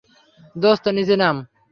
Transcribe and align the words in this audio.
দোস্ত, 0.55 0.85
নিচে 0.97 1.15
নাম। 1.15 1.35